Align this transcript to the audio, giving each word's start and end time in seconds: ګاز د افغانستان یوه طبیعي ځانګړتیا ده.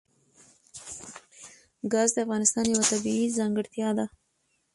ګاز 1.91 2.09
د 2.13 2.17
افغانستان 2.25 2.65
یوه 2.73 2.85
طبیعي 2.91 3.27
ځانګړتیا 3.37 3.89
ده. 3.97 4.05